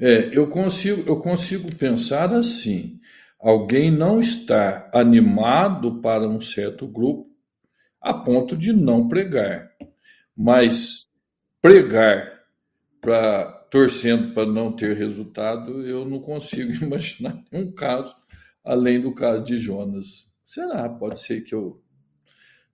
É, 0.00 0.30
eu 0.32 0.46
consigo, 0.46 1.02
eu 1.06 1.16
consigo 1.18 1.74
pensar 1.74 2.32
assim. 2.32 3.00
Alguém 3.40 3.90
não 3.90 4.18
está 4.18 4.90
animado 4.92 6.00
para 6.00 6.26
um 6.26 6.40
certo 6.40 6.86
grupo 6.86 7.27
a 8.08 8.14
ponto 8.14 8.56
de 8.56 8.72
não 8.72 9.06
pregar. 9.06 9.70
Mas 10.34 11.10
pregar 11.60 12.42
para 13.02 13.52
torcendo 13.70 14.32
para 14.32 14.46
não 14.46 14.72
ter 14.72 14.96
resultado, 14.96 15.86
eu 15.86 16.08
não 16.08 16.18
consigo 16.18 16.72
imaginar 16.82 17.44
nenhum 17.52 17.70
caso 17.70 18.16
além 18.64 18.98
do 18.98 19.14
caso 19.14 19.44
de 19.44 19.58
Jonas. 19.58 20.26
Será? 20.46 20.88
Pode 20.88 21.20
ser 21.20 21.42
que 21.42 21.54
eu 21.54 21.82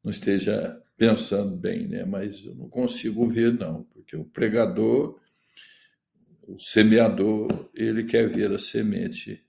não 0.04 0.12
esteja 0.12 0.80
pensando 0.96 1.56
bem, 1.56 1.88
né? 1.88 2.04
Mas 2.04 2.44
eu 2.44 2.54
não 2.54 2.68
consigo 2.68 3.26
ver 3.26 3.52
não, 3.52 3.82
porque 3.84 4.16
o 4.16 4.24
pregador, 4.24 5.18
o 6.46 6.60
semeador, 6.60 7.70
ele 7.74 8.04
quer 8.04 8.28
ver 8.28 8.52
a 8.52 8.58
semente 8.58 9.44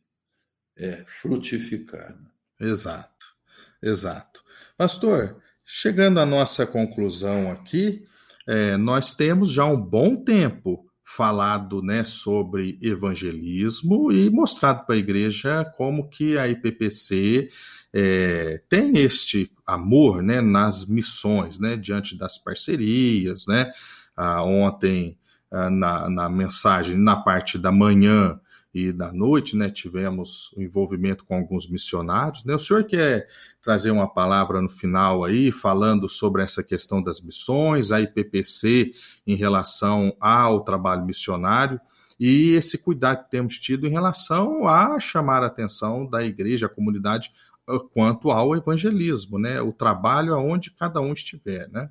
é, 0.75 1.03
frutificar. 1.05 2.19
Né? 2.19 2.29
Exato, 2.71 3.35
exato. 3.83 4.43
Pastor, 4.75 5.41
Chegando 5.67 6.19
à 6.19 6.25
nossa 6.27 6.63
conclusão 6.63 7.51
aqui, 7.51 8.05
é, 8.47 8.77
nós 8.77 9.15
temos 9.15 9.51
já 9.51 9.65
um 9.65 9.81
bom 9.81 10.15
tempo 10.15 10.85
falado 11.03 11.81
né, 11.81 12.03
sobre 12.03 12.77
evangelismo 12.83 14.11
e 14.11 14.29
mostrado 14.29 14.85
para 14.85 14.93
a 14.93 14.99
igreja 14.99 15.65
como 15.75 16.07
que 16.07 16.37
a 16.37 16.47
IPPC 16.47 17.49
é, 17.91 18.61
tem 18.69 18.95
este 18.99 19.51
amor 19.65 20.21
né, 20.21 20.39
nas 20.39 20.85
missões, 20.85 21.59
né, 21.59 21.75
diante 21.75 22.15
das 22.15 22.37
parcerias. 22.37 23.47
Né? 23.47 23.71
Ah, 24.15 24.43
ontem, 24.43 25.17
ah, 25.49 25.71
na, 25.71 26.09
na 26.11 26.29
mensagem, 26.29 26.95
na 26.95 27.15
parte 27.15 27.57
da 27.57 27.71
manhã, 27.71 28.39
e 28.75 28.91
da 28.91 29.09
noite, 29.09 29.55
né, 29.55 29.69
tivemos 29.69 30.53
envolvimento 30.57 31.23
com 31.23 31.37
alguns 31.37 31.65
missionários. 31.69 32.43
Né? 32.43 32.53
O 32.53 32.59
senhor 32.59 32.83
quer 32.83 33.25
trazer 33.61 33.89
uma 33.89 34.05
palavra 34.05 34.61
no 34.61 34.67
final 34.67 35.23
aí, 35.23 35.49
falando 35.49 36.09
sobre 36.09 36.43
essa 36.43 36.61
questão 36.61 37.01
das 37.01 37.21
missões, 37.21 37.93
a 37.93 38.01
IPPC 38.01 38.91
em 39.25 39.33
relação 39.33 40.13
ao 40.19 40.59
trabalho 40.65 41.05
missionário 41.05 41.79
e 42.19 42.51
esse 42.51 42.77
cuidado 42.77 43.23
que 43.23 43.31
temos 43.31 43.57
tido 43.57 43.87
em 43.87 43.91
relação 43.91 44.67
a 44.67 44.99
chamar 44.99 45.41
a 45.41 45.47
atenção 45.47 46.05
da 46.05 46.21
igreja, 46.25 46.65
a 46.65 46.69
comunidade, 46.69 47.31
ah, 47.65 47.79
quanto 47.93 48.29
ao 48.29 48.57
evangelismo, 48.57 49.39
né? 49.39 49.61
O 49.61 49.71
trabalho 49.71 50.33
aonde 50.33 50.71
cada 50.71 50.99
um 50.99 51.13
estiver, 51.13 51.69
né? 51.69 51.89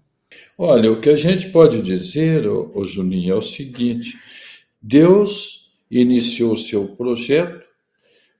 Olha, 0.58 0.92
o 0.92 1.00
que 1.00 1.08
a 1.08 1.16
gente 1.16 1.48
pode 1.48 1.80
dizer, 1.80 2.46
ô, 2.46 2.84
Juninho, 2.84 3.32
é 3.32 3.36
o 3.36 3.42
seguinte: 3.42 4.18
Deus 4.82 5.63
iniciou 6.00 6.56
seu 6.56 6.96
projeto 6.96 7.64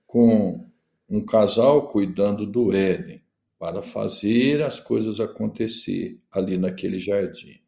com 0.07 0.69
um 1.09 1.25
casal 1.25 1.89
cuidando 1.89 2.45
do 2.45 2.73
Éden 2.73 3.23
para 3.59 3.81
fazer 3.81 4.63
as 4.63 4.81
coisas 4.81 5.21
acontecer 5.21 6.21
ali 6.33 6.59
naquele 6.59 6.99
jardim. 6.99 7.61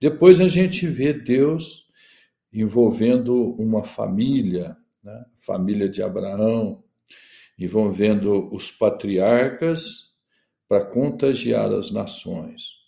Depois 0.00 0.40
a 0.40 0.48
gente 0.48 0.86
vê 0.86 1.12
Deus 1.12 1.88
envolvendo 2.52 3.54
uma 3.54 3.82
família, 3.82 4.76
né? 5.02 5.24
família 5.38 5.88
de 5.88 6.02
Abraão, 6.02 6.82
envolvendo 7.58 8.52
os 8.52 8.70
patriarcas 8.70 10.12
para 10.68 10.84
contagiar 10.84 11.72
as 11.72 11.90
nações. 11.90 12.84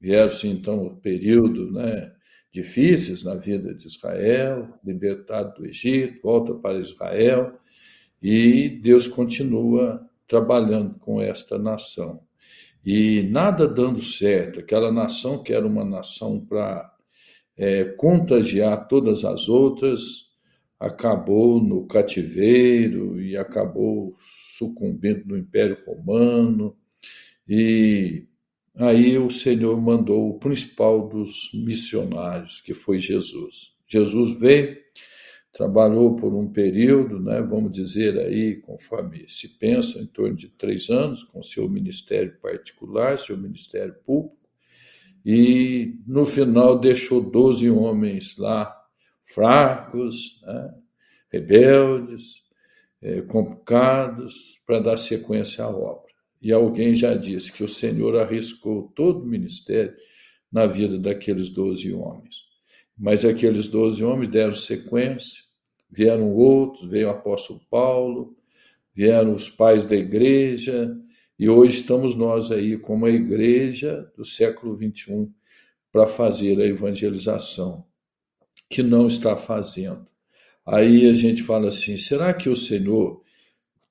Vieram-se 0.00 0.48
então 0.48 0.86
o 0.86 0.96
período 0.96 1.70
né, 1.70 2.15
difíceis 2.52 3.22
na 3.22 3.34
vida 3.34 3.74
de 3.74 3.86
Israel, 3.86 4.68
libertado 4.84 5.54
do 5.60 5.66
Egito, 5.66 6.22
volta 6.22 6.54
para 6.54 6.78
Israel, 6.78 7.58
e 8.22 8.68
Deus 8.82 9.06
continua 9.06 10.08
trabalhando 10.26 10.98
com 10.98 11.20
esta 11.20 11.58
nação. 11.58 12.22
E 12.84 13.22
nada 13.22 13.66
dando 13.66 14.02
certo, 14.02 14.60
aquela 14.60 14.92
nação 14.92 15.42
que 15.42 15.52
era 15.52 15.66
uma 15.66 15.84
nação 15.84 16.40
para 16.40 16.92
é, 17.56 17.84
contagiar 17.84 18.86
todas 18.88 19.24
as 19.24 19.48
outras, 19.48 20.36
acabou 20.78 21.60
no 21.60 21.86
cativeiro 21.86 23.20
e 23.20 23.36
acabou 23.36 24.14
sucumbindo 24.56 25.24
no 25.26 25.36
Império 25.36 25.76
Romano, 25.86 26.76
e 27.48 28.26
Aí 28.78 29.16
o 29.16 29.30
Senhor 29.30 29.80
mandou 29.80 30.28
o 30.28 30.38
principal 30.38 31.08
dos 31.08 31.50
missionários, 31.54 32.60
que 32.60 32.74
foi 32.74 32.98
Jesus. 32.98 33.74
Jesus 33.88 34.38
veio, 34.38 34.76
trabalhou 35.50 36.14
por 36.16 36.34
um 36.34 36.52
período, 36.52 37.18
né, 37.18 37.40
vamos 37.40 37.72
dizer 37.72 38.18
aí, 38.18 38.56
conforme 38.56 39.24
se 39.28 39.48
pensa, 39.58 39.98
em 39.98 40.06
torno 40.06 40.36
de 40.36 40.48
três 40.48 40.90
anos, 40.90 41.24
com 41.24 41.42
seu 41.42 41.66
ministério 41.70 42.36
particular, 42.42 43.18
seu 43.18 43.38
ministério 43.38 43.94
público, 44.04 44.36
e 45.24 45.98
no 46.06 46.26
final 46.26 46.78
deixou 46.78 47.22
doze 47.22 47.70
homens 47.70 48.36
lá, 48.36 48.76
fracos, 49.22 50.42
né, 50.42 50.74
rebeldes, 51.32 52.42
é, 53.00 53.22
complicados, 53.22 54.60
para 54.66 54.80
dar 54.80 54.96
sequência 54.98 55.64
à 55.64 55.70
obra. 55.70 56.05
E 56.40 56.52
alguém 56.52 56.94
já 56.94 57.14
disse 57.14 57.52
que 57.52 57.64
o 57.64 57.68
Senhor 57.68 58.16
arriscou 58.16 58.92
todo 58.94 59.22
o 59.22 59.26
ministério 59.26 59.94
na 60.50 60.66
vida 60.66 60.98
daqueles 60.98 61.50
doze 61.50 61.92
homens. 61.92 62.46
Mas 62.96 63.24
aqueles 63.24 63.68
doze 63.68 64.02
homens 64.02 64.28
deram 64.28 64.54
sequência, 64.54 65.42
vieram 65.90 66.32
outros, 66.32 66.88
veio 66.88 67.08
o 67.08 67.10
apóstolo 67.10 67.60
Paulo, 67.70 68.36
vieram 68.94 69.34
os 69.34 69.50
pais 69.50 69.84
da 69.84 69.94
igreja, 69.94 70.96
e 71.38 71.48
hoje 71.48 71.78
estamos 71.78 72.14
nós 72.14 72.50
aí 72.50 72.78
como 72.78 73.04
a 73.04 73.10
igreja 73.10 74.10
do 74.16 74.24
século 74.24 74.74
XXI 74.74 75.30
para 75.92 76.06
fazer 76.06 76.58
a 76.60 76.66
evangelização, 76.66 77.84
que 78.70 78.82
não 78.82 79.08
está 79.08 79.36
fazendo. 79.36 80.06
Aí 80.64 81.08
a 81.08 81.14
gente 81.14 81.42
fala 81.42 81.68
assim: 81.68 81.96
será 81.96 82.32
que 82.32 82.48
o 82.48 82.56
Senhor 82.56 83.22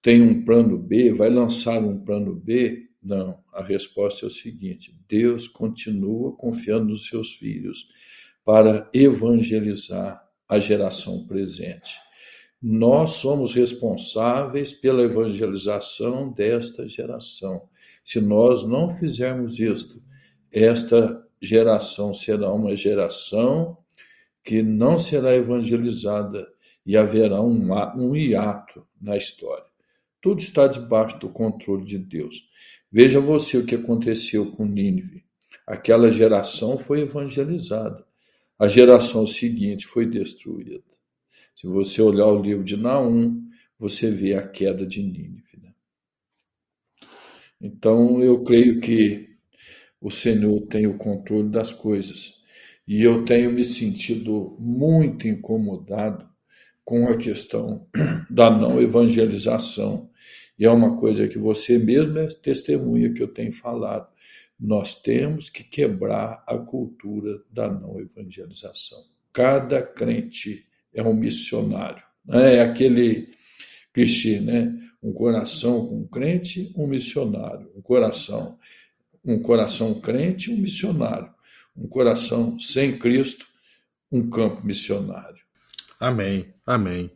tem 0.06 0.22
um 0.22 0.46
plano 0.46 0.78
B, 0.78 1.12
vai 1.12 1.32
lançar 1.32 1.84
um 1.84 2.00
plano 2.00 2.36
B? 2.36 2.90
Não, 3.02 3.40
a 3.52 3.64
resposta 3.64 4.24
é 4.24 4.28
o 4.28 4.32
seguinte: 4.32 4.96
Deus 5.10 5.48
continua 5.48 6.32
confiando 6.38 6.90
nos 6.90 7.08
seus 7.08 7.34
filhos 7.34 7.88
para 8.46 8.88
evangelizar 8.94 10.24
a 10.48 10.60
geração 10.60 11.26
presente. 11.26 11.98
Nós 12.62 13.14
somos 13.14 13.56
responsáveis 13.56 14.74
pela 14.74 15.02
evangelização 15.02 16.32
desta 16.32 16.88
geração. 16.88 17.68
Se 18.04 18.22
nós 18.22 18.64
não 18.64 18.88
fizermos 18.88 19.60
isto, 19.60 20.00
esta 20.52 21.20
geração 21.42 22.14
será 22.14 22.54
uma 22.54 22.76
geração 22.76 23.76
que 24.44 24.62
não 24.62 25.00
será 25.00 25.34
evangelizada 25.36 26.48
e 26.86 26.96
haverá 26.96 27.42
um, 27.42 27.70
um 27.98 28.16
hiato 28.16 28.86
na 29.02 29.18
história. 29.18 29.74
Tudo 30.26 30.42
está 30.42 30.66
debaixo 30.66 31.20
do 31.20 31.30
controle 31.30 31.86
de 31.86 32.00
Deus. 32.00 32.50
Veja 32.92 33.20
você 33.20 33.60
o 33.60 33.64
que 33.64 33.76
aconteceu 33.76 34.52
com 34.54 34.66
Nínive. 34.66 35.24
Aquela 35.68 36.10
geração 36.10 36.80
foi 36.80 37.02
evangelizada. 37.02 38.04
A 38.58 38.68
geração 38.68 39.28
seguinte 39.28 39.86
foi 39.86 40.08
destruída. 40.08 40.82
Se 41.54 41.68
você 41.68 42.02
olhar 42.02 42.26
o 42.26 42.42
livro 42.42 42.64
de 42.64 42.76
Naum, 42.76 43.48
você 43.78 44.10
vê 44.10 44.34
a 44.34 44.48
queda 44.48 44.84
de 44.84 45.04
Nínive. 45.04 45.60
Né? 45.62 45.72
Então, 47.62 48.20
eu 48.20 48.44
creio 48.44 48.82
que 48.82 49.30
o 50.02 50.10
Senhor 50.10 50.60
tem 50.62 50.88
o 50.88 50.98
controle 50.98 51.50
das 51.50 51.72
coisas. 51.72 52.34
E 52.88 53.04
eu 53.04 53.26
tenho 53.26 53.52
me 53.52 53.64
sentido 53.64 54.58
muito 54.60 55.28
incomodado 55.28 56.28
com 56.84 57.10
a 57.10 57.16
questão 57.16 57.88
da 58.28 58.50
não 58.50 58.82
evangelização 58.82 60.10
e 60.58 60.66
é 60.66 60.72
uma 60.72 60.98
coisa 60.98 61.28
que 61.28 61.38
você 61.38 61.78
mesmo 61.78 62.18
é 62.18 62.28
testemunha 62.28 63.14
que 63.14 63.22
eu 63.22 63.28
tenho 63.28 63.52
falado. 63.52 64.08
Nós 64.60 64.96
temos 65.02 65.50
que 65.50 65.64
quebrar 65.64 66.44
a 66.48 66.58
cultura 66.58 67.42
da 67.52 67.70
não 67.70 68.00
evangelização. 68.00 69.04
Cada 69.34 69.82
crente 69.82 70.66
é 70.94 71.04
um 71.04 71.14
missionário. 71.14 72.04
Né? 72.26 72.56
É 72.56 72.62
aquele 72.62 73.30
clichê, 73.94 74.40
né? 74.40 74.74
Um 75.04 75.12
coração 75.12 75.86
com 75.86 76.00
um 76.00 76.08
crente, 76.08 76.74
um 76.76 76.88
missionário. 76.88 77.70
Um 77.76 77.82
coração, 77.82 78.58
um 79.26 79.40
coração 79.40 80.00
crente, 80.00 80.50
um 80.50 80.58
missionário. 80.58 81.30
Um 81.76 81.88
coração 81.90 82.58
sem 82.58 82.98
Cristo, 82.98 83.46
um 84.10 84.30
campo 84.30 84.66
missionário. 84.66 85.44
Amém, 86.00 86.54
amém. 86.66 87.12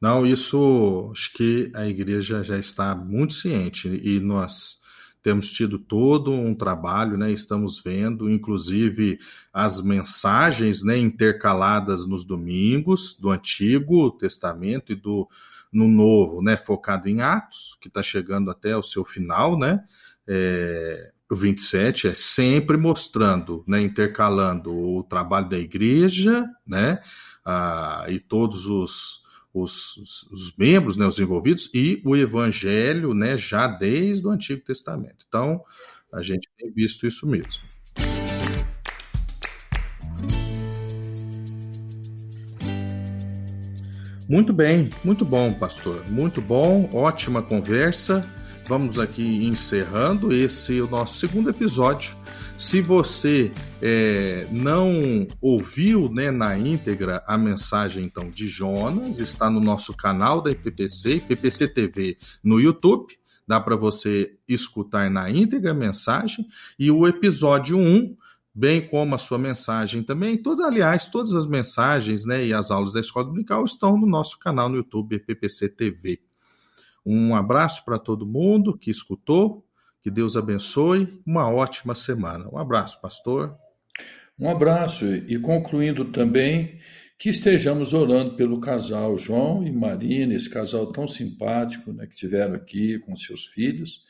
Não, 0.00 0.24
isso 0.24 1.10
acho 1.12 1.32
que 1.32 1.72
a 1.74 1.86
igreja 1.86 2.42
já 2.44 2.58
está 2.58 2.94
muito 2.94 3.34
ciente 3.34 3.88
e 3.88 4.20
nós 4.20 4.78
temos 5.22 5.50
tido 5.50 5.78
todo 5.78 6.30
um 6.32 6.54
trabalho, 6.54 7.16
né? 7.18 7.30
Estamos 7.32 7.82
vendo, 7.82 8.30
inclusive, 8.30 9.18
as 9.52 9.82
mensagens 9.82 10.84
né, 10.84 10.96
intercaladas 10.96 12.06
nos 12.06 12.24
domingos 12.24 13.16
do 13.18 13.28
Antigo 13.30 14.10
Testamento 14.12 14.92
e 14.92 14.96
do 14.96 15.28
no 15.70 15.86
Novo, 15.86 16.40
né? 16.40 16.56
Focado 16.56 17.08
em 17.08 17.20
Atos, 17.20 17.76
que 17.80 17.88
está 17.88 18.02
chegando 18.02 18.50
até 18.50 18.76
o 18.76 18.82
seu 18.82 19.04
final, 19.04 19.58
né? 19.58 19.84
É, 20.26 21.12
o 21.30 21.36
27 21.36 22.08
é 22.08 22.14
sempre 22.14 22.76
mostrando, 22.76 23.62
né, 23.66 23.80
intercalando 23.82 24.74
o 24.74 25.02
trabalho 25.02 25.48
da 25.48 25.58
igreja, 25.58 26.48
né, 26.66 27.00
ah, 27.44 28.06
e 28.08 28.18
todos 28.18 28.66
os, 28.66 29.22
os, 29.26 29.27
os, 29.52 29.96
os, 30.30 30.54
membros, 30.56 30.96
né, 30.96 31.06
os 31.06 31.18
envolvidos, 31.18 31.70
e 31.74 32.00
o 32.04 32.16
evangelho, 32.16 33.14
né, 33.14 33.36
já 33.36 33.66
desde 33.66 34.26
o 34.26 34.30
Antigo 34.30 34.62
Testamento. 34.62 35.24
Então, 35.26 35.62
a 36.12 36.22
gente 36.22 36.48
tem 36.56 36.70
visto 36.72 37.06
isso 37.06 37.26
mesmo. 37.26 37.62
Muito 44.28 44.52
bem, 44.52 44.90
muito 45.02 45.24
bom, 45.24 45.52
pastor. 45.54 46.04
Muito 46.10 46.42
bom, 46.42 46.90
ótima 46.92 47.42
conversa. 47.42 48.20
Vamos 48.66 48.98
aqui 48.98 49.46
encerrando 49.46 50.32
esse 50.32 50.82
o 50.82 50.86
nosso 50.86 51.18
segundo 51.18 51.48
episódio 51.48 52.14
Se 52.58 52.80
você 52.80 53.52
é, 53.80 54.44
não 54.50 55.28
ouviu 55.40 56.10
né, 56.10 56.32
na 56.32 56.58
íntegra 56.58 57.22
a 57.24 57.38
mensagem 57.38 58.04
então 58.04 58.28
de 58.28 58.48
Jonas, 58.48 59.20
está 59.20 59.48
no 59.48 59.60
nosso 59.60 59.96
canal 59.96 60.42
da 60.42 60.50
IPPC, 60.50 61.14
IPPC 61.18 61.68
TV 61.68 62.18
no 62.42 62.60
YouTube. 62.60 63.16
Dá 63.46 63.60
para 63.60 63.76
você 63.76 64.36
escutar 64.48 65.08
na 65.08 65.30
íntegra 65.30 65.70
a 65.70 65.74
mensagem. 65.74 66.48
E 66.76 66.90
o 66.90 67.06
episódio 67.06 67.78
1 67.78 68.16
bem 68.52 68.88
como 68.88 69.14
a 69.14 69.18
sua 69.18 69.38
mensagem 69.38 70.02
também. 70.02 70.36
Todas, 70.36 70.66
aliás, 70.66 71.08
todas 71.08 71.36
as 71.36 71.46
mensagens 71.46 72.24
né, 72.24 72.44
e 72.44 72.52
as 72.52 72.72
aulas 72.72 72.92
da 72.92 72.98
Escola 72.98 73.26
Dominical 73.26 73.64
estão 73.64 73.96
no 73.96 74.06
nosso 74.06 74.36
canal 74.36 74.68
no 74.68 74.78
YouTube, 74.78 75.20
PPC 75.20 75.68
TV. 75.68 76.20
Um 77.06 77.36
abraço 77.36 77.84
para 77.84 78.00
todo 78.00 78.26
mundo 78.26 78.76
que 78.76 78.90
escutou, 78.90 79.64
que 80.02 80.10
Deus 80.10 80.36
abençoe, 80.36 81.20
uma 81.26 81.50
ótima 81.50 81.94
semana. 81.94 82.48
Um 82.52 82.58
abraço, 82.58 83.00
pastor. 83.00 83.56
Um 84.38 84.48
abraço 84.48 85.04
e 85.06 85.38
concluindo 85.38 86.06
também 86.06 86.78
que 87.18 87.28
estejamos 87.28 87.92
orando 87.92 88.36
pelo 88.36 88.60
casal 88.60 89.18
João 89.18 89.66
e 89.66 89.72
Marina, 89.72 90.34
esse 90.34 90.48
casal 90.48 90.92
tão 90.92 91.08
simpático 91.08 91.92
né, 91.92 92.06
que 92.06 92.14
tiveram 92.14 92.54
aqui 92.54 92.98
com 93.00 93.16
seus 93.16 93.46
filhos 93.46 94.06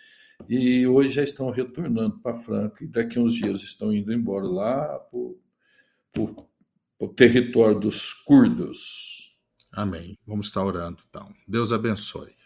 e 0.46 0.87
hoje 0.87 1.11
já 1.11 1.22
estão 1.22 1.51
retornando 1.51 2.18
para 2.18 2.37
Franca 2.37 2.85
e 2.85 2.87
daqui 2.87 3.18
a 3.18 3.22
uns 3.22 3.35
dias 3.35 3.62
estão 3.62 3.92
indo 3.92 4.12
embora 4.12 4.46
lá 4.46 4.98
para 6.12 6.22
o 7.01 7.09
território 7.09 7.81
dos 7.81 8.12
curdos. 8.12 9.35
Amém. 9.72 10.18
Vamos 10.27 10.46
estar 10.46 10.62
orando 10.62 10.98
então. 11.09 11.33
Deus 11.46 11.72
abençoe. 11.72 12.37